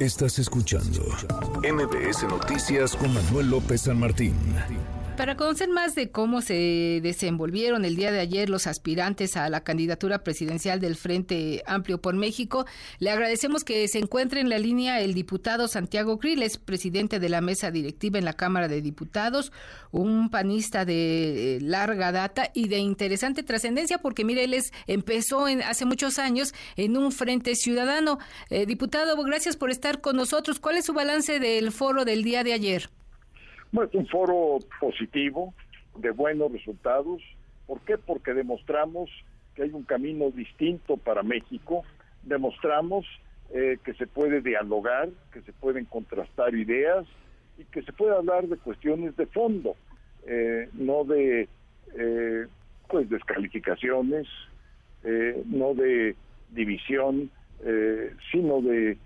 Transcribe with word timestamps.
Estás 0.00 0.38
escuchando 0.38 1.02
MBS 1.62 2.22
Noticias 2.26 2.96
con 2.96 3.12
Manuel 3.12 3.50
López 3.50 3.82
San 3.82 4.00
Martín. 4.00 4.34
Para 5.20 5.36
conocer 5.36 5.68
más 5.68 5.94
de 5.94 6.10
cómo 6.10 6.40
se 6.40 7.00
desenvolvieron 7.02 7.84
el 7.84 7.94
día 7.94 8.10
de 8.10 8.20
ayer 8.20 8.48
los 8.48 8.66
aspirantes 8.66 9.36
a 9.36 9.50
la 9.50 9.62
candidatura 9.62 10.24
presidencial 10.24 10.80
del 10.80 10.96
Frente 10.96 11.62
Amplio 11.66 12.00
por 12.00 12.14
México, 12.14 12.64
le 13.00 13.10
agradecemos 13.10 13.62
que 13.62 13.86
se 13.88 13.98
encuentre 13.98 14.40
en 14.40 14.48
la 14.48 14.58
línea 14.58 15.02
el 15.02 15.12
diputado 15.12 15.68
Santiago 15.68 16.16
Griles, 16.16 16.56
presidente 16.56 17.20
de 17.20 17.28
la 17.28 17.42
mesa 17.42 17.70
directiva 17.70 18.18
en 18.18 18.24
la 18.24 18.32
Cámara 18.32 18.66
de 18.66 18.80
Diputados, 18.80 19.52
un 19.90 20.30
panista 20.30 20.86
de 20.86 21.58
larga 21.60 22.12
data 22.12 22.50
y 22.54 22.68
de 22.68 22.78
interesante 22.78 23.42
trascendencia, 23.42 23.98
porque 23.98 24.24
mire, 24.24 24.44
él 24.44 24.56
empezó 24.86 25.48
en, 25.48 25.60
hace 25.60 25.84
muchos 25.84 26.18
años 26.18 26.54
en 26.76 26.96
un 26.96 27.12
Frente 27.12 27.56
Ciudadano. 27.56 28.20
Eh, 28.48 28.64
diputado, 28.64 29.22
gracias 29.22 29.58
por 29.58 29.70
estar 29.70 30.00
con 30.00 30.16
nosotros. 30.16 30.60
¿Cuál 30.60 30.78
es 30.78 30.86
su 30.86 30.94
balance 30.94 31.40
del 31.40 31.72
foro 31.72 32.06
del 32.06 32.24
día 32.24 32.42
de 32.42 32.54
ayer? 32.54 32.90
Bueno, 33.72 33.88
es 33.88 33.94
un 33.94 34.06
foro 34.08 34.58
positivo, 34.80 35.54
de 35.96 36.10
buenos 36.10 36.50
resultados. 36.50 37.22
¿Por 37.66 37.80
qué? 37.82 37.98
Porque 37.98 38.34
demostramos 38.34 39.10
que 39.54 39.62
hay 39.62 39.70
un 39.70 39.84
camino 39.84 40.30
distinto 40.30 40.96
para 40.96 41.22
México, 41.22 41.84
demostramos 42.24 43.06
eh, 43.52 43.78
que 43.84 43.94
se 43.94 44.06
puede 44.06 44.40
dialogar, 44.40 45.08
que 45.32 45.42
se 45.42 45.52
pueden 45.52 45.84
contrastar 45.84 46.54
ideas 46.54 47.06
y 47.58 47.64
que 47.64 47.82
se 47.82 47.92
puede 47.92 48.14
hablar 48.14 48.48
de 48.48 48.56
cuestiones 48.56 49.16
de 49.16 49.26
fondo, 49.26 49.76
eh, 50.26 50.68
no 50.72 51.04
de 51.04 51.48
eh, 51.96 52.46
pues 52.88 53.08
descalificaciones, 53.08 54.26
no 55.46 55.72
de 55.72 56.14
división, 56.50 57.30
sino 58.30 58.60
de 58.60 58.98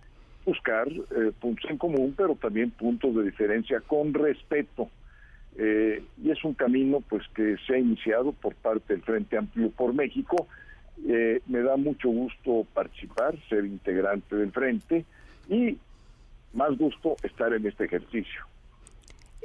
buscar 0.44 0.88
eh, 0.88 1.32
puntos 1.40 1.70
en 1.70 1.78
común, 1.78 2.14
pero 2.16 2.34
también 2.34 2.70
puntos 2.70 3.14
de 3.14 3.24
diferencia 3.24 3.80
con 3.80 4.12
respeto. 4.12 4.90
Eh, 5.56 6.02
y 6.22 6.30
es 6.30 6.42
un 6.44 6.54
camino 6.54 7.00
pues 7.00 7.22
que 7.34 7.56
se 7.66 7.74
ha 7.74 7.78
iniciado 7.78 8.32
por 8.32 8.54
parte 8.56 8.94
del 8.94 9.02
Frente 9.02 9.36
Amplio 9.36 9.70
por 9.70 9.94
México. 9.94 10.48
Eh, 11.06 11.40
me 11.46 11.60
da 11.60 11.76
mucho 11.76 12.08
gusto 12.08 12.66
participar, 12.74 13.36
ser 13.48 13.64
integrante 13.64 14.36
del 14.36 14.50
Frente 14.50 15.04
y 15.48 15.78
más 16.52 16.76
gusto 16.76 17.16
estar 17.22 17.52
en 17.52 17.66
este 17.66 17.84
ejercicio. 17.84 18.46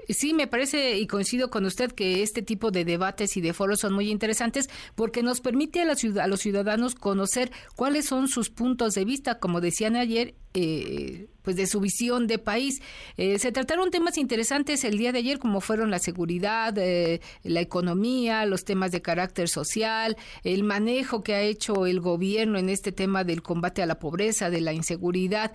Sí, 0.07 0.33
me 0.33 0.47
parece 0.47 0.97
y 0.97 1.05
coincido 1.05 1.51
con 1.51 1.65
usted 1.65 1.91
que 1.91 2.23
este 2.23 2.41
tipo 2.41 2.71
de 2.71 2.83
debates 2.83 3.37
y 3.37 3.41
de 3.41 3.53
foros 3.53 3.81
son 3.81 3.93
muy 3.93 4.09
interesantes 4.09 4.67
porque 4.95 5.21
nos 5.21 5.39
permite 5.39 5.81
a, 5.81 5.85
la 5.85 5.95
a 6.23 6.27
los 6.27 6.39
ciudadanos 6.39 6.95
conocer 6.95 7.51
cuáles 7.75 8.05
son 8.05 8.27
sus 8.27 8.49
puntos 8.49 8.95
de 8.95 9.05
vista, 9.05 9.37
como 9.37 9.61
decían 9.61 9.95
ayer, 9.95 10.33
eh, 10.55 11.27
pues 11.43 11.55
de 11.55 11.67
su 11.67 11.79
visión 11.79 12.27
de 12.27 12.37
país. 12.37 12.81
Eh, 13.17 13.39
se 13.39 13.51
trataron 13.51 13.91
temas 13.91 14.17
interesantes 14.17 14.83
el 14.83 14.97
día 14.97 15.11
de 15.11 15.19
ayer, 15.19 15.39
como 15.39 15.61
fueron 15.61 15.89
la 15.89 15.97
seguridad, 15.97 16.77
eh, 16.77 17.21
la 17.43 17.61
economía, 17.61 18.45
los 18.45 18.65
temas 18.65 18.91
de 18.91 19.01
carácter 19.01 19.47
social, 19.47 20.17
el 20.43 20.63
manejo 20.63 21.23
que 21.23 21.33
ha 21.33 21.41
hecho 21.41 21.85
el 21.85 22.01
gobierno 22.01 22.59
en 22.59 22.69
este 22.69 22.91
tema 22.91 23.23
del 23.23 23.41
combate 23.41 23.81
a 23.81 23.85
la 23.85 23.99
pobreza, 23.99 24.49
de 24.49 24.61
la 24.61 24.73
inseguridad. 24.73 25.51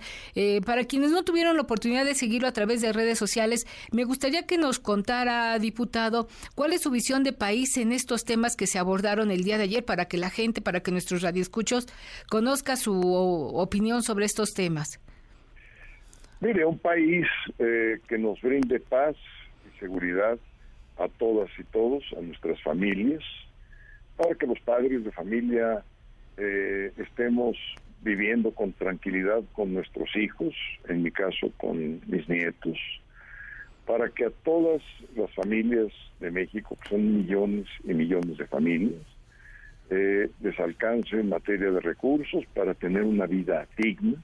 para 0.65 0.85
quienes 0.85 1.11
no 1.11 1.23
tuvieron 1.23 1.55
la 1.55 1.61
oportunidad 1.61 2.03
de 2.03 2.15
seguirlo 2.15 2.47
a 2.47 2.51
través 2.51 2.81
de 2.81 2.91
redes 2.91 3.17
sociales, 3.17 3.65
me 3.91 4.03
gustaría 4.03 4.45
que 4.45 4.57
nos 4.57 4.79
contara, 4.79 5.57
diputado, 5.59 6.27
cuál 6.55 6.73
es 6.73 6.81
su 6.81 6.89
visión 6.89 7.23
de 7.23 7.31
país 7.31 7.77
en 7.77 7.91
estos 7.93 8.25
temas 8.25 8.55
que 8.55 8.67
se 8.67 8.79
abordaron 8.79 9.31
el 9.31 9.43
día 9.43 9.57
de 9.57 9.63
ayer 9.63 9.85
para 9.85 10.05
que 10.05 10.17
la 10.17 10.29
gente, 10.29 10.61
para 10.61 10.81
que 10.81 10.91
nuestros 10.91 11.21
radioescuchos 11.21 11.85
conozca 12.29 12.75
su 12.75 13.13
opinión 13.55 14.03
sobre 14.03 14.25
estos 14.25 14.53
temas. 14.53 14.84
Mire, 16.41 16.65
un 16.65 16.77
país 16.77 17.25
eh, 17.59 17.99
que 18.07 18.17
nos 18.17 18.41
brinde 18.41 18.79
paz 18.79 19.15
y 19.65 19.79
seguridad 19.79 20.37
a 20.97 21.07
todas 21.07 21.49
y 21.57 21.63
todos, 21.63 22.03
a 22.17 22.21
nuestras 22.21 22.61
familias, 22.61 23.23
para 24.17 24.35
que 24.35 24.47
los 24.47 24.59
padres 24.59 25.03
de 25.03 25.11
familia 25.11 25.83
eh, 26.37 26.91
estemos 26.97 27.57
viviendo 28.01 28.51
con 28.51 28.71
tranquilidad 28.73 29.43
con 29.53 29.73
nuestros 29.73 30.15
hijos, 30.15 30.53
en 30.87 31.03
mi 31.03 31.11
caso 31.11 31.51
con 31.57 32.01
mis 32.05 32.27
nietos, 32.29 32.77
para 33.85 34.09
que 34.09 34.25
a 34.25 34.29
todas 34.43 34.81
las 35.15 35.33
familias 35.33 35.91
de 36.19 36.31
México, 36.31 36.77
que 36.81 36.89
son 36.89 37.17
millones 37.17 37.67
y 37.83 37.93
millones 37.93 38.37
de 38.37 38.45
familias, 38.47 39.01
eh, 39.89 40.29
les 40.41 40.59
alcance 40.59 41.19
en 41.19 41.29
materia 41.29 41.71
de 41.71 41.79
recursos 41.79 42.43
para 42.53 42.73
tener 42.73 43.03
una 43.03 43.25
vida 43.25 43.67
digna, 43.77 44.21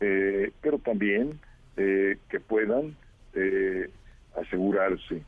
eh, 0.00 0.52
pero 0.60 0.78
también 0.78 1.38
eh, 1.76 2.18
que 2.28 2.40
puedan 2.40 2.96
eh, 3.34 3.90
asegurarse 4.36 5.22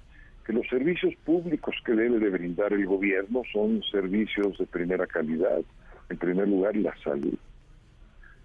que 0.47 0.53
los 0.53 0.67
servicios 0.69 1.13
públicos 1.25 1.75
que 1.85 1.93
debe 1.93 2.21
de 2.21 2.31
brindar 2.31 2.73
el 2.73 2.87
gobierno 2.87 3.43
son 3.53 3.83
servicios 3.91 4.57
de 4.59 4.67
primera 4.67 5.05
calidad. 5.07 5.61
En 6.09 6.19
primer 6.19 6.47
lugar, 6.47 6.77
la 6.77 6.97
salud. 7.03 7.37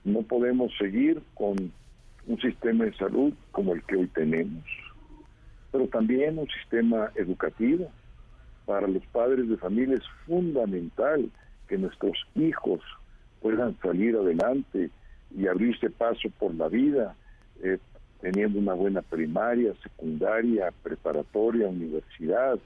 No 0.04 0.24
podemos 0.24 0.76
seguir 0.80 1.22
con 1.36 1.72
un 2.26 2.42
sistema 2.42 2.86
de 2.86 2.94
salud 2.96 3.34
como 3.52 3.76
el 3.76 3.84
que 3.84 3.98
hoy 3.98 4.08
tenemos, 4.08 4.64
pero 5.72 5.88
también 5.88 6.40
un 6.40 6.48
sistema 6.48 7.12
educativo. 7.16 7.92
Para 8.66 8.88
los 8.88 9.06
padres 9.08 9.48
de 9.48 9.58
familia 9.58 9.96
es 9.96 10.08
fundamental 10.26 11.30
que 11.68 11.78
nuestros 11.78 12.18
hijos 12.34 12.82
puedan 13.42 13.78
salir 13.80 14.16
adelante 14.16 14.90
y 15.36 15.47
abrirse 15.47 15.90
paso 15.90 16.30
por 16.40 16.53
la 16.56 16.68
vida, 16.68 17.16
eh, 17.64 17.78
teniendo 18.22 18.59
una 18.59 18.74
buena 18.74 19.02
primaria, 19.02 19.74
secundaria, 19.81 20.72
preparatoria, 20.84 21.68
universidad, 21.68 22.59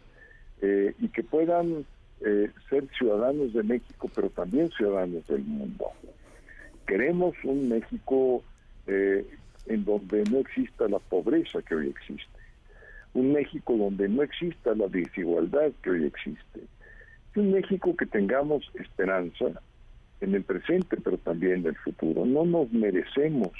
eh, 0.62 0.94
y 1.00 1.08
que 1.10 1.24
puedan 1.24 1.86
eh, 2.22 2.52
ser 2.70 2.88
ciudadanos 2.98 3.54
de 3.54 3.64
México, 3.64 4.10
pero 4.14 4.30
también 4.30 4.70
ciudadanos 4.72 5.26
del 5.28 5.44
mundo. 5.44 5.92
Queremos 6.88 7.36
un 7.44 7.70
México 7.70 8.44
en 8.88 9.84
donde 9.84 10.24
no 10.30 10.38
exista 10.38 10.88
la 10.88 11.00
pobreza 11.00 11.60
que 11.64 11.74
hoy 11.74 11.88
existe, 11.88 12.40
un 13.16 13.34
México 13.34 13.76
donde 13.76 14.08
no 14.08 14.22
exista 14.22 14.76
la 14.76 14.88
desigualdad 14.88 15.72
que 15.82 15.90
hoy 15.90 16.06
existe, 16.06 16.62
un 17.36 17.52
México 17.52 17.96
que 17.98 18.06
tengamos 18.06 18.70
esperanza, 18.76 19.46
en 20.22 20.36
el 20.36 20.44
presente, 20.44 20.98
pero 21.04 21.18
también 21.18 21.60
en 21.60 21.68
el 21.68 21.76
futuro. 21.76 22.26
No 22.26 22.46
nos 22.46 22.72
merecemos 22.72 23.52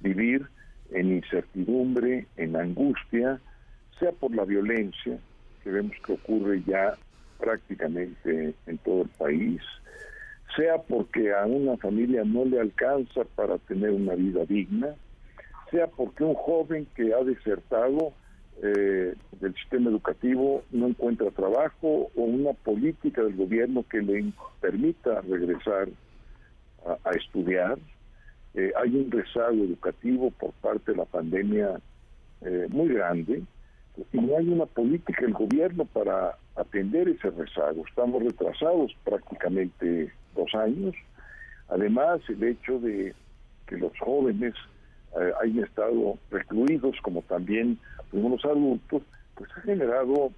vivir 0.00 0.46
en 0.90 1.12
incertidumbre, 1.16 2.26
en 2.36 2.56
angustia, 2.56 3.40
sea 3.98 4.12
por 4.12 4.34
la 4.34 4.44
violencia, 4.44 5.18
que 5.62 5.70
vemos 5.70 5.96
que 6.04 6.12
ocurre 6.12 6.62
ya 6.66 6.94
prácticamente 7.38 8.54
en 8.66 8.78
todo 8.78 9.02
el 9.02 9.08
país, 9.10 9.60
sea 10.56 10.78
porque 10.78 11.32
a 11.32 11.46
una 11.46 11.76
familia 11.76 12.24
no 12.24 12.44
le 12.44 12.60
alcanza 12.60 13.24
para 13.34 13.58
tener 13.58 13.90
una 13.90 14.14
vida 14.14 14.44
digna, 14.44 14.94
sea 15.70 15.86
porque 15.86 16.24
un 16.24 16.34
joven 16.34 16.86
que 16.94 17.12
ha 17.12 17.22
desertado 17.22 18.12
eh, 18.62 19.14
del 19.40 19.54
sistema 19.54 19.90
educativo 19.90 20.64
no 20.72 20.88
encuentra 20.88 21.30
trabajo 21.30 22.10
o 22.16 22.22
una 22.22 22.52
política 22.52 23.22
del 23.22 23.36
gobierno 23.36 23.84
que 23.88 24.02
le 24.02 24.32
permita 24.60 25.20
regresar 25.20 25.88
a, 27.04 27.10
estudiar. 27.10 27.78
Eh, 28.54 28.72
hay 28.76 28.96
un 28.96 29.10
rezago 29.10 29.62
educativo 29.64 30.30
por 30.32 30.52
parte 30.54 30.92
de 30.92 30.96
la 30.96 31.04
pandemia 31.04 31.80
eh, 32.40 32.66
muy 32.70 32.88
grande 32.88 33.42
y 34.12 34.18
no 34.18 34.36
hay 34.36 34.48
una 34.48 34.66
política 34.66 35.22
del 35.22 35.34
gobierno 35.34 35.84
para 35.84 36.36
atender 36.56 37.08
ese 37.08 37.30
rezago. 37.30 37.84
Estamos 37.86 38.22
retrasados 38.22 38.92
prácticamente 39.04 40.12
dos 40.34 40.52
años. 40.54 40.94
Además, 41.68 42.20
el 42.28 42.42
hecho 42.42 42.78
de 42.80 43.14
que 43.66 43.76
los 43.76 43.96
jóvenes 43.98 44.54
eh, 45.20 45.32
hayan 45.42 45.64
estado 45.64 46.18
recluidos, 46.30 46.96
como 47.02 47.22
también 47.22 47.78
algunos 48.12 48.44
adultos, 48.44 49.02
pues 49.34 49.50
ha 49.56 49.60
generado 49.62 50.32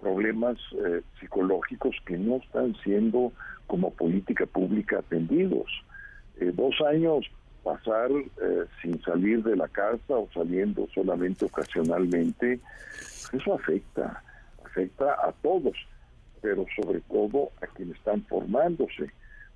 problemas 0.00 0.56
eh, 0.72 1.02
psicológicos 1.18 1.96
que 2.06 2.16
no 2.18 2.36
están 2.36 2.74
siendo 2.84 3.32
como 3.66 3.92
política 3.92 4.46
pública 4.46 4.98
atendidos. 4.98 5.66
Eh, 6.40 6.52
dos 6.54 6.74
años 6.86 7.26
pasar 7.64 8.08
sin 8.80 9.02
salir 9.02 9.42
de 9.42 9.54
la 9.54 9.68
casa 9.68 10.14
o 10.14 10.28
saliendo 10.32 10.88
solamente 10.94 11.44
ocasionalmente, 11.44 12.60
eso 13.32 13.54
afecta, 13.54 14.22
afecta 14.64 15.12
a 15.12 15.32
todos, 15.42 15.76
pero 16.40 16.64
sobre 16.80 17.00
todo 17.00 17.50
a 17.60 17.66
quienes 17.66 17.96
están 17.96 18.22
formándose. 18.22 19.10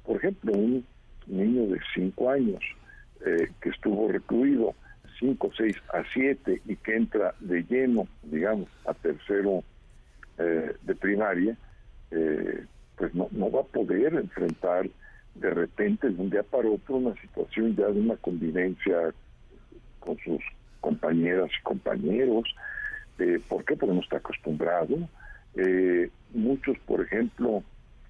Por 0.05 0.17
ejemplo, 0.17 0.53
un 0.53 0.85
niño 1.27 1.69
de 1.69 1.81
cinco 1.95 2.29
años 2.29 2.61
eh, 3.25 3.49
que 3.61 3.71
estuvo 3.71 4.09
recluido 4.09 4.75
5, 5.19 5.51
6 5.57 5.77
a 5.93 6.03
7 6.13 6.63
y 6.67 6.77
que 6.77 6.97
entra 6.97 7.35
de 7.41 7.63
lleno, 7.63 8.09
digamos, 8.23 8.69
a 8.87 8.95
tercero 8.95 9.63
eh, 10.39 10.75
de 10.83 10.95
primaria, 10.95 11.57
eh, 12.11 12.65
pues 12.97 13.15
no, 13.15 13.29
no 13.31 13.51
va 13.51 13.61
a 13.61 13.65
poder 13.65 14.15
enfrentar 14.15 14.89
de 15.35 15.51
repente, 15.51 16.11
de 16.11 16.21
un 16.21 16.31
día 16.31 16.43
para 16.43 16.69
otro, 16.69 16.97
una 16.97 17.15
situación 17.21 17.75
ya 17.75 17.87
de 17.87 18.01
una 18.01 18.17
convivencia 18.17 19.15
con 20.01 20.19
sus 20.19 20.43
compañeras 20.81 21.51
y 21.59 21.63
compañeros. 21.63 22.55
Eh, 23.19 23.41
¿Por 23.49 23.65
qué? 23.65 23.77
Porque 23.77 23.95
no 23.95 24.01
está 24.01 24.19
acostumbrado. 24.19 25.09
Eh, 25.57 26.11
muchos, 26.35 26.79
por 26.81 27.01
ejemplo, 27.01 27.63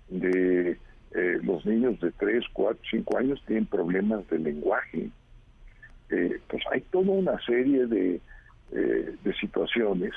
de 0.08 0.78
eh, 1.14 1.38
los 1.42 1.64
niños 1.66 2.00
de 2.00 2.10
3, 2.12 2.44
4, 2.52 2.82
5 2.90 3.18
años 3.18 3.42
tienen 3.46 3.66
problemas 3.66 4.28
de 4.28 4.38
lenguaje. 4.38 5.10
Eh, 6.10 6.40
pues 6.48 6.62
hay 6.70 6.80
toda 6.82 7.10
una 7.10 7.38
serie 7.44 7.86
de, 7.86 8.20
de 8.70 9.34
situaciones 9.40 10.12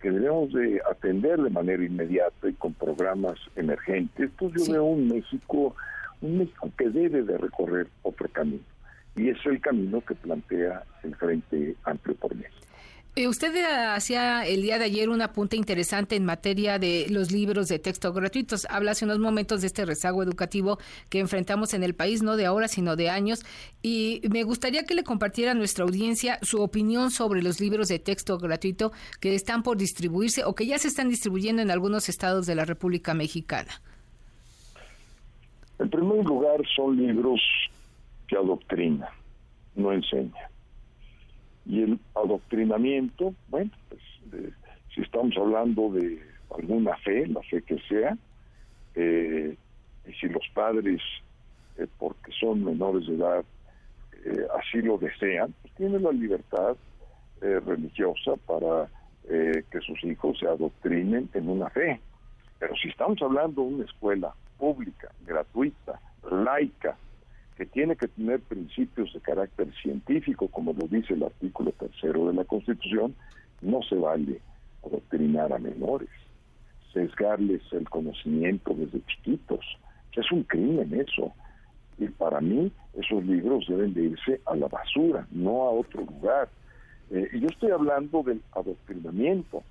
que 0.00 0.10
debemos 0.10 0.52
de 0.52 0.82
atender 0.90 1.40
de 1.40 1.48
manera 1.48 1.82
inmediata 1.82 2.48
y 2.48 2.52
con 2.52 2.74
programas 2.74 3.38
emergentes. 3.56 4.30
Pues 4.38 4.52
yo 4.52 4.72
veo 4.72 4.84
un 4.84 5.08
México, 5.08 5.74
un 6.20 6.38
México 6.38 6.70
que 6.76 6.90
debe 6.90 7.22
de 7.22 7.38
recorrer 7.38 7.86
otro 8.02 8.28
camino. 8.28 8.62
Y 9.16 9.30
es 9.30 9.38
el 9.46 9.60
camino 9.62 10.02
que 10.02 10.14
plantea 10.14 10.82
el 11.04 11.14
Frente 11.16 11.76
Amplio 11.84 12.16
por 12.16 12.34
México. 12.34 12.66
Eh, 13.16 13.28
usted 13.28 13.54
hacía 13.94 14.44
el 14.44 14.62
día 14.62 14.76
de 14.76 14.86
ayer 14.86 15.08
un 15.08 15.22
apunte 15.22 15.56
interesante 15.56 16.16
en 16.16 16.24
materia 16.24 16.80
de 16.80 17.06
los 17.10 17.30
libros 17.30 17.68
de 17.68 17.78
texto 17.78 18.12
gratuitos. 18.12 18.66
Habla 18.68 18.90
hace 18.90 19.04
unos 19.04 19.20
momentos 19.20 19.60
de 19.60 19.68
este 19.68 19.86
rezago 19.86 20.24
educativo 20.24 20.78
que 21.10 21.20
enfrentamos 21.20 21.74
en 21.74 21.84
el 21.84 21.94
país, 21.94 22.24
no 22.24 22.36
de 22.36 22.46
ahora, 22.46 22.66
sino 22.66 22.96
de 22.96 23.10
años. 23.10 23.44
Y 23.82 24.20
me 24.32 24.42
gustaría 24.42 24.82
que 24.82 24.96
le 24.96 25.04
compartiera 25.04 25.52
a 25.52 25.54
nuestra 25.54 25.84
audiencia 25.84 26.40
su 26.42 26.60
opinión 26.60 27.12
sobre 27.12 27.40
los 27.40 27.60
libros 27.60 27.86
de 27.86 28.00
texto 28.00 28.36
gratuito 28.36 28.90
que 29.20 29.36
están 29.36 29.62
por 29.62 29.76
distribuirse 29.76 30.44
o 30.44 30.56
que 30.56 30.66
ya 30.66 30.78
se 30.78 30.88
están 30.88 31.08
distribuyendo 31.08 31.62
en 31.62 31.70
algunos 31.70 32.08
estados 32.08 32.46
de 32.46 32.56
la 32.56 32.64
República 32.64 33.14
Mexicana. 33.14 33.80
En 35.78 35.88
primer 35.88 36.24
lugar, 36.24 36.60
son 36.74 36.96
libros 36.96 37.40
que 38.26 38.36
adoctrinan, 38.36 39.10
no 39.76 39.92
enseñan 39.92 40.53
y 41.66 41.82
el 41.82 41.98
adoctrinamiento, 42.14 43.34
bueno, 43.48 43.70
pues 43.88 44.00
si 44.94 45.00
estamos 45.00 45.36
hablando 45.36 45.90
de 45.90 46.20
alguna 46.56 46.96
fe, 46.98 47.26
la 47.26 47.42
fe 47.42 47.62
que 47.62 47.78
sea, 47.88 48.16
eh, 48.94 49.56
y 50.06 50.12
si 50.14 50.28
los 50.28 50.46
padres, 50.54 51.00
eh, 51.78 51.86
porque 51.98 52.32
son 52.38 52.64
menores 52.64 53.06
de 53.06 53.14
edad, 53.14 53.44
eh, 54.24 54.46
así 54.58 54.80
lo 54.82 54.98
desean, 54.98 55.54
pues 55.62 55.74
tienen 55.74 56.02
la 56.02 56.12
libertad 56.12 56.76
religiosa 57.40 58.36
para 58.46 58.88
que 59.28 59.80
sus 59.80 60.02
hijos 60.04 60.38
se 60.38 60.46
adoctrinen 60.46 61.28
en 61.34 61.46
una 61.46 61.68
fe. 61.68 62.00
Pero 62.58 62.74
si 62.76 62.88
estamos 62.88 63.20
hablando 63.20 63.60
de 63.60 63.74
una 63.74 63.84
escuela 63.84 64.34
pública, 64.56 65.10
gratuita, 65.26 66.00
laica, 66.30 66.96
que 67.56 67.66
tiene 67.66 67.96
que 67.96 68.08
tener 68.08 68.40
principios 68.40 69.12
de 69.12 69.20
carácter 69.20 69.72
científico, 69.80 70.48
como 70.48 70.72
lo 70.72 70.88
dice 70.88 71.14
el 71.14 71.22
artículo 71.22 71.72
tercero 71.72 72.26
de 72.28 72.34
la 72.34 72.44
Constitución, 72.44 73.14
no 73.62 73.82
se 73.82 73.94
vale 73.94 74.40
adoctrinar 74.84 75.52
a 75.52 75.58
menores, 75.58 76.08
sesgarles 76.92 77.62
el 77.72 77.88
conocimiento 77.88 78.74
desde 78.74 79.04
chiquitos. 79.06 79.64
Es 80.16 80.30
un 80.30 80.44
crimen 80.44 80.94
eso. 80.94 81.32
Y 81.98 82.06
para 82.08 82.40
mí 82.40 82.72
esos 82.94 83.24
libros 83.24 83.66
deben 83.68 83.94
de 83.94 84.02
irse 84.04 84.40
a 84.46 84.56
la 84.56 84.68
basura, 84.68 85.26
no 85.30 85.62
a 85.62 85.70
otro 85.70 86.02
lugar. 86.02 86.48
Eh, 87.10 87.28
y 87.32 87.40
yo 87.40 87.48
estoy 87.48 87.70
hablando 87.70 88.22
del 88.22 88.40
adoctrinamiento, 88.52 89.62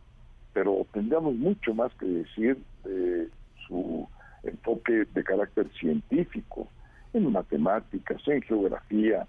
pero 0.54 0.86
tendríamos 0.94 1.36
mucho 1.36 1.74
más 1.74 1.94
que 1.96 2.06
decir 2.06 2.58
de 2.84 3.30
su 3.68 4.08
enfoque 4.44 5.06
de 5.14 5.24
carácter 5.24 5.70
científico 5.80 6.68
en 7.14 7.32
matemáticas, 7.32 8.22
en 8.28 8.42
geografía, 8.42 9.28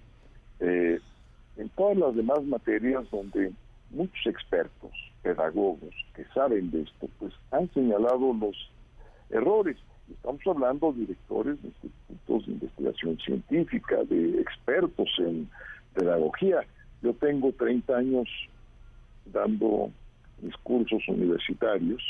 eh, 0.60 0.98
en 1.56 1.68
todas 1.70 1.96
las 1.96 2.14
demás 2.14 2.42
materias 2.44 3.04
donde 3.10 3.52
muchos 3.90 4.26
expertos, 4.26 4.90
pedagogos 5.22 5.94
que 6.14 6.24
saben 6.34 6.70
de 6.70 6.82
esto, 6.82 7.08
pues 7.18 7.32
han 7.50 7.72
señalado 7.72 8.32
los 8.34 8.70
errores. 9.30 9.76
Estamos 10.10 10.40
hablando 10.46 10.92
de 10.92 11.00
directores 11.00 11.62
de 11.62 11.68
institutos 11.68 12.46
de 12.46 12.52
investigación 12.52 13.18
científica, 13.18 14.04
de 14.04 14.40
expertos 14.40 15.08
en 15.18 15.48
pedagogía. 15.94 16.60
Yo 17.02 17.14
tengo 17.14 17.52
30 17.52 17.96
años 17.96 18.28
dando 19.26 19.90
mis 20.42 20.56
cursos 20.58 21.02
universitarios. 21.08 22.02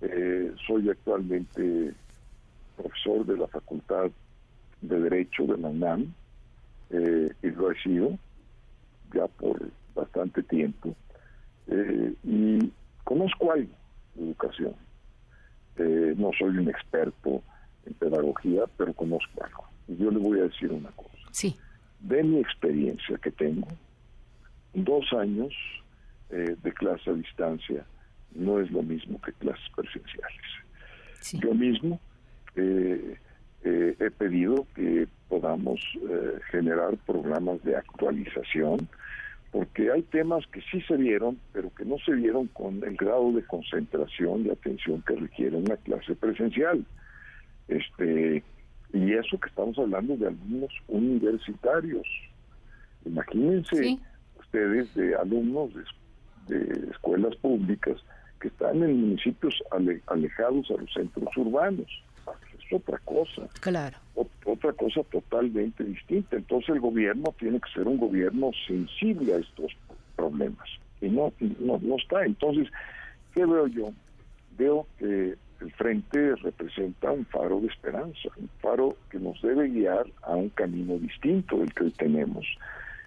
Eh, 0.00 0.52
soy 0.66 0.90
actualmente 0.90 1.94
profesor 2.76 3.24
de 3.24 3.38
la 3.38 3.46
Facultad 3.46 4.10
de 4.80 5.00
Derecho 5.00 5.44
de 5.44 5.58
la 5.58 5.68
UNAM 5.68 6.12
eh, 6.90 7.32
y 7.42 7.50
lo 7.50 7.70
he 7.70 7.82
sido 7.82 8.18
ya 9.12 9.26
por 9.26 9.70
bastante 9.94 10.42
tiempo 10.42 10.94
eh, 11.68 12.12
y 12.24 12.72
conozco 13.04 13.52
algo 13.52 13.72
de 14.14 14.24
educación. 14.24 14.74
Eh, 15.76 16.14
no 16.16 16.30
soy 16.38 16.58
un 16.58 16.68
experto 16.68 17.42
en 17.86 17.94
pedagogía, 17.94 18.64
pero 18.76 18.92
conozco 18.92 19.44
algo. 19.44 19.64
Y 19.88 19.96
yo 19.96 20.10
le 20.10 20.18
voy 20.18 20.40
a 20.40 20.44
decir 20.44 20.72
una 20.72 20.90
cosa. 20.90 21.16
Sí. 21.32 21.56
De 22.00 22.22
mi 22.22 22.38
experiencia 22.38 23.18
que 23.18 23.30
tengo, 23.30 23.68
dos 24.72 25.12
años 25.12 25.54
de 26.30 26.72
clase 26.72 27.10
a 27.10 27.12
distancia 27.12 27.86
no 28.34 28.58
es 28.58 28.70
lo 28.70 28.82
mismo 28.82 29.20
que 29.20 29.32
clases 29.34 29.64
presenciales. 29.74 30.42
Yo 31.32 31.54
mismo 31.54 32.00
eh, 32.56 33.16
eh, 33.64 33.96
he 33.98 34.10
pedido 34.10 34.66
que 34.74 35.08
podamos 35.28 35.80
eh, 36.02 36.38
generar 36.50 36.96
programas 37.06 37.62
de 37.64 37.74
actualización, 37.74 38.88
porque 39.52 39.90
hay 39.90 40.02
temas 40.02 40.46
que 40.48 40.60
sí 40.70 40.82
se 40.82 40.96
vieron, 40.96 41.38
pero 41.52 41.72
que 41.74 41.86
no 41.86 41.96
se 42.04 42.12
vieron 42.12 42.48
con 42.48 42.84
el 42.84 42.94
grado 42.96 43.32
de 43.32 43.42
concentración 43.44 44.44
y 44.44 44.50
atención 44.50 45.02
que 45.06 45.16
requiere 45.16 45.56
una 45.56 45.76
clase 45.78 46.14
presencial. 46.14 46.84
Este, 47.68 48.42
y 48.92 49.12
eso 49.12 49.40
que 49.40 49.48
estamos 49.48 49.78
hablando 49.78 50.16
de 50.16 50.26
alumnos 50.26 50.72
universitarios. 50.88 52.06
Imagínense 53.06 53.98
ustedes 54.40 54.94
de 54.94 55.14
alumnos 55.14 55.70
de, 56.46 56.58
de, 56.58 56.90
escuelas 56.90 57.34
públicas 57.36 57.96
que 58.40 58.48
están 58.48 58.82
en 58.82 59.00
municipios 59.00 59.54
alejados 60.06 60.70
a 60.70 60.80
los 60.80 60.92
centros 60.92 61.34
urbanos 61.36 61.88
otra 62.72 62.98
cosa. 63.04 63.48
Claro. 63.60 63.98
otra 64.14 64.72
cosa 64.72 65.02
totalmente 65.10 65.84
distinta. 65.84 66.36
Entonces 66.36 66.70
el 66.70 66.80
gobierno 66.80 67.34
tiene 67.38 67.60
que 67.60 67.70
ser 67.72 67.86
un 67.86 67.98
gobierno 67.98 68.50
sensible 68.66 69.34
a 69.34 69.38
estos 69.38 69.72
problemas. 70.16 70.68
Y 71.00 71.08
no, 71.08 71.32
no, 71.60 71.78
no 71.82 71.96
está. 71.96 72.24
Entonces, 72.24 72.68
¿qué 73.34 73.44
veo 73.44 73.66
yo? 73.66 73.92
Veo 74.56 74.86
que 74.98 75.36
el 75.60 75.72
frente 75.72 76.36
representa 76.36 77.10
un 77.10 77.24
faro 77.26 77.60
de 77.60 77.68
esperanza, 77.68 78.28
un 78.36 78.48
faro 78.60 78.96
que 79.10 79.18
nos 79.18 79.40
debe 79.42 79.68
guiar 79.68 80.06
a 80.22 80.36
un 80.36 80.50
camino 80.50 80.98
distinto 80.98 81.58
del 81.58 81.72
que 81.72 81.84
hoy 81.84 81.90
tenemos 81.92 82.46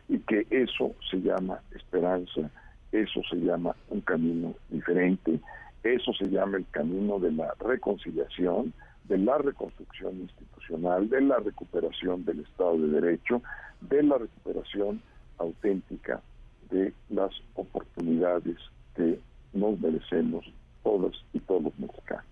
y 0.10 0.20
que 0.20 0.48
eso 0.50 0.96
se 1.10 1.18
llama 1.18 1.60
esperanza, 1.76 2.50
eso 2.92 3.22
se 3.30 3.38
llama 3.38 3.76
un 3.90 4.02
camino 4.02 4.56
diferente, 4.70 5.40
eso 5.84 6.14
se 6.14 6.30
llama 6.30 6.58
el 6.58 6.66
camino 6.72 7.20
de 7.20 7.32
la 7.32 7.54
reconciliación, 7.60 8.74
de 9.08 9.18
la 9.18 9.38
reconstrucción 9.38 10.20
institucional, 10.20 11.10
de 11.10 11.22
la 11.22 11.38
recuperación 11.38 12.26
del 12.26 12.42
Estado 12.42 12.78
de 12.78 12.88
Derecho, 13.00 13.42
de 13.82 14.04
la 14.04 14.18
recuperación 14.18 15.02
auténtica 15.38 16.22
de 16.70 16.94
las 17.10 17.32
oportunidades 17.56 18.58
que 18.96 19.20
nos 19.54 19.80
merecemos 19.80 20.46
todas 20.84 21.14
y 21.34 21.40
todos 21.40 21.64
los 21.64 21.80
mexicanos. 21.80 22.26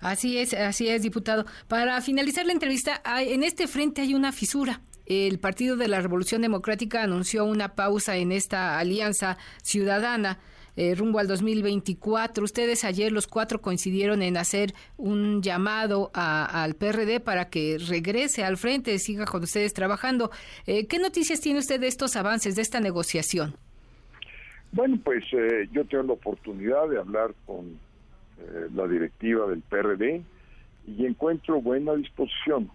Así 0.00 0.38
es, 0.38 0.52
así 0.54 0.88
es, 0.88 1.02
diputado. 1.02 1.46
Para 1.68 2.00
finalizar 2.00 2.46
la 2.46 2.52
entrevista, 2.52 3.00
en 3.18 3.42
este 3.42 3.66
frente 3.66 4.02
hay 4.02 4.14
una 4.14 4.32
fisura. 4.32 4.80
El 5.06 5.38
Partido 5.38 5.76
de 5.76 5.88
la 5.88 6.00
Revolución 6.00 6.42
Democrática 6.42 7.02
anunció 7.02 7.44
una 7.44 7.74
pausa 7.74 8.16
en 8.16 8.32
esta 8.32 8.78
alianza 8.78 9.38
ciudadana. 9.62 10.38
Eh, 10.76 10.94
rumbo 10.94 11.18
al 11.18 11.26
2024. 11.26 12.44
Ustedes 12.44 12.84
ayer 12.84 13.10
los 13.10 13.26
cuatro 13.26 13.62
coincidieron 13.62 14.20
en 14.20 14.36
hacer 14.36 14.74
un 14.98 15.42
llamado 15.42 16.10
al 16.12 16.74
PRD 16.74 17.20
para 17.20 17.48
que 17.48 17.78
regrese 17.88 18.44
al 18.44 18.58
frente, 18.58 18.98
siga 18.98 19.24
con 19.24 19.42
ustedes 19.42 19.72
trabajando. 19.72 20.30
Eh, 20.66 20.86
¿Qué 20.86 20.98
noticias 20.98 21.40
tiene 21.40 21.60
usted 21.60 21.80
de 21.80 21.86
estos 21.86 22.14
avances, 22.16 22.56
de 22.56 22.62
esta 22.62 22.80
negociación? 22.80 23.54
Bueno, 24.72 24.98
pues 25.02 25.24
eh, 25.32 25.66
yo 25.72 25.86
tengo 25.86 26.04
la 26.04 26.12
oportunidad 26.12 26.88
de 26.88 26.98
hablar 26.98 27.34
con 27.46 27.84
la 28.74 28.86
directiva 28.86 29.46
del 29.46 29.62
PRD 29.62 30.22
y 30.86 31.06
encuentro 31.06 31.62
buena 31.62 31.94
disposición, 31.94 32.70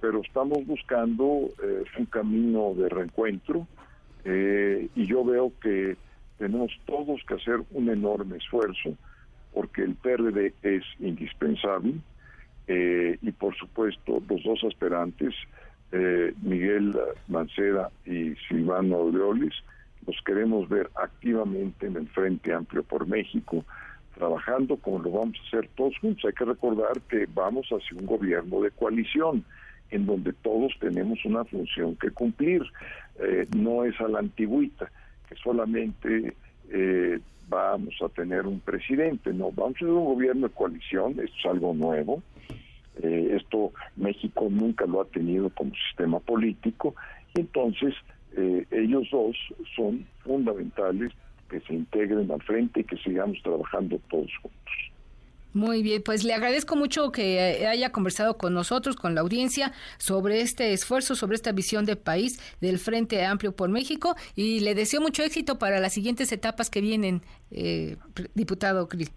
pero 0.00 0.20
estamos 0.20 0.66
buscando 0.66 1.24
un 1.24 2.06
camino 2.10 2.74
de 2.74 2.88
reencuentro 2.88 3.64
y 4.24 5.06
yo 5.06 5.24
veo 5.24 5.52
que 5.62 5.96
tenemos 6.38 6.72
todos 6.86 7.22
que 7.26 7.34
hacer 7.34 7.60
un 7.72 7.88
enorme 7.88 8.36
esfuerzo 8.36 8.96
porque 9.52 9.82
el 9.82 9.94
PRD 9.94 10.52
es 10.62 10.82
indispensable, 10.98 11.94
eh, 12.66 13.18
y 13.22 13.30
por 13.30 13.54
supuesto 13.56 14.22
los 14.28 14.42
dos 14.42 14.64
aspirantes, 14.64 15.34
eh, 15.92 16.34
Miguel 16.42 16.92
Mancera 17.28 17.90
y 18.04 18.34
Silvano 18.48 18.96
Aureoles, 18.96 19.52
los 20.06 20.16
queremos 20.26 20.68
ver 20.68 20.90
activamente 20.96 21.86
en 21.86 21.96
el 21.96 22.08
Frente 22.08 22.52
Amplio 22.52 22.82
por 22.82 23.06
México, 23.06 23.64
trabajando 24.14 24.76
como 24.76 24.98
lo 24.98 25.10
vamos 25.10 25.38
a 25.38 25.46
hacer 25.46 25.68
todos 25.76 25.96
juntos. 25.98 26.24
Hay 26.24 26.32
que 26.32 26.44
recordar 26.44 27.00
que 27.08 27.26
vamos 27.32 27.68
hacia 27.68 27.96
un 27.96 28.06
gobierno 28.06 28.60
de 28.60 28.70
coalición, 28.70 29.44
en 29.90 30.06
donde 30.06 30.32
todos 30.32 30.72
tenemos 30.80 31.24
una 31.24 31.44
función 31.44 31.96
que 31.96 32.10
cumplir. 32.10 32.62
Eh, 33.20 33.46
no 33.56 33.84
es 33.84 33.98
a 34.00 34.08
la 34.08 34.18
antigüita, 34.18 34.90
que 35.28 35.34
solamente 35.36 36.34
eh, 36.70 37.18
vamos 37.48 37.94
a 38.02 38.08
tener 38.08 38.46
un 38.46 38.60
presidente, 38.60 39.32
no, 39.32 39.50
vamos 39.52 39.76
a 39.76 39.78
tener 39.80 39.94
un 39.94 40.04
gobierno 40.04 40.48
de 40.48 40.54
coalición, 40.54 41.12
esto 41.12 41.36
es 41.38 41.46
algo 41.46 41.74
nuevo. 41.74 42.22
Eh, 43.02 43.36
esto 43.36 43.72
México 43.96 44.46
nunca 44.50 44.86
lo 44.86 45.00
ha 45.00 45.04
tenido 45.06 45.50
como 45.50 45.72
sistema 45.88 46.20
político, 46.20 46.94
y 47.34 47.40
entonces 47.40 47.94
ellos 48.70 49.06
dos 49.12 49.36
son 49.76 50.04
fundamentales 50.24 51.12
que 51.48 51.60
se 51.60 51.72
integren 51.72 52.28
al 52.32 52.42
frente 52.42 52.80
y 52.80 52.84
que 52.84 52.96
sigamos 52.96 53.40
trabajando 53.44 54.00
todos 54.10 54.30
juntos. 54.42 54.93
Muy 55.54 55.84
bien, 55.84 56.02
pues 56.02 56.24
le 56.24 56.34
agradezco 56.34 56.74
mucho 56.74 57.12
que 57.12 57.64
haya 57.68 57.92
conversado 57.92 58.36
con 58.36 58.52
nosotros, 58.54 58.96
con 58.96 59.14
la 59.14 59.20
audiencia, 59.20 59.72
sobre 59.98 60.40
este 60.40 60.72
esfuerzo, 60.72 61.14
sobre 61.14 61.36
esta 61.36 61.52
visión 61.52 61.86
de 61.86 61.94
país 61.94 62.40
del 62.60 62.80
Frente 62.80 63.24
Amplio 63.24 63.52
por 63.52 63.68
México 63.68 64.16
y 64.34 64.60
le 64.60 64.74
deseo 64.74 65.00
mucho 65.00 65.22
éxito 65.22 65.56
para 65.56 65.78
las 65.78 65.92
siguientes 65.92 66.32
etapas 66.32 66.70
que 66.70 66.80
vienen, 66.80 67.22
eh, 67.52 67.96
diputado 68.34 68.88
Krill. 68.88 69.10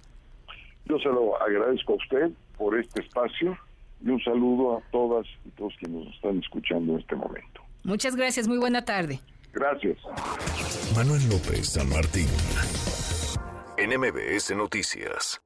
Yo 0.86 1.00
se 1.00 1.10
lo 1.10 1.41
agradezco 1.41 1.94
a 1.94 1.96
usted 1.96 2.32
por 2.56 2.77
este 2.77 3.01
espacio 3.01 3.58
y 4.06 4.10
un 4.10 4.22
saludo 4.24 4.77
a 4.77 4.82
todas 4.91 5.25
y 5.44 5.50
todos 5.50 5.74
quienes 5.79 6.06
nos 6.06 6.15
están 6.15 6.38
escuchando 6.38 6.94
en 6.94 7.00
este 7.00 7.15
momento. 7.15 7.62
Muchas 7.84 8.15
gracias, 8.15 8.48
muy 8.48 8.60
buena 8.60 8.86
tarde. 8.86 9.20
Gracias. 9.53 9.98
Manuel 10.96 11.22
López 11.29 11.67
San 11.67 11.89
Martín. 11.89 12.27
En 13.77 13.89
MBS 14.00 14.56
Noticias. 14.56 15.41